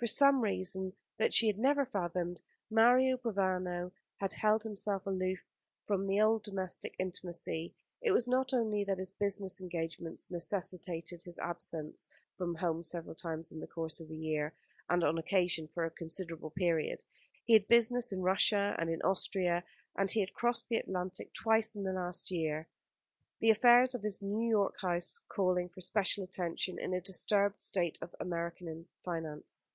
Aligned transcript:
For 0.00 0.06
some 0.06 0.40
reason 0.40 0.94
that 1.18 1.34
she 1.34 1.46
had 1.46 1.58
never 1.58 1.84
fathomed, 1.84 2.40
Mario 2.70 3.18
Provana 3.18 3.92
had 4.16 4.32
held 4.32 4.62
himself 4.62 5.06
aloof 5.06 5.40
from 5.84 6.06
the 6.06 6.18
old 6.22 6.42
domestic 6.42 6.96
intimacy. 6.98 7.74
It 8.00 8.12
was 8.12 8.26
not 8.26 8.54
only 8.54 8.82
that 8.84 8.96
his 8.96 9.10
business 9.10 9.60
engagements 9.60 10.30
necessitated 10.30 11.22
his 11.22 11.38
absence 11.38 12.08
from 12.38 12.54
home 12.54 12.82
several 12.82 13.14
times 13.14 13.52
in 13.52 13.60
the 13.60 13.66
course 13.66 14.00
of 14.00 14.08
the 14.08 14.16
year, 14.16 14.54
and 14.88 15.04
on 15.04 15.18
occasion 15.18 15.68
for 15.68 15.84
a 15.84 15.90
considerable 15.90 16.48
period. 16.52 17.04
He 17.44 17.52
had 17.52 17.68
business 17.68 18.10
in 18.10 18.22
Russia, 18.22 18.74
and 18.78 18.88
in 18.88 19.02
Austria, 19.02 19.64
and 19.96 20.10
he 20.10 20.20
had 20.20 20.32
crossed 20.32 20.70
the 20.70 20.76
Atlantic 20.78 21.34
twice 21.34 21.74
in 21.74 21.82
the 21.82 21.92
last 21.92 22.30
year, 22.30 22.68
the 23.40 23.50
affairs 23.50 23.94
of 23.94 24.02
his 24.02 24.22
New 24.22 24.48
York 24.48 24.80
house 24.80 25.20
calling 25.28 25.68
for 25.68 25.82
special 25.82 26.24
attention 26.24 26.78
in 26.78 26.94
a 26.94 27.02
disturbed 27.02 27.60
state 27.60 27.98
of 28.00 28.14
American 28.18 28.86
finance. 29.04 29.66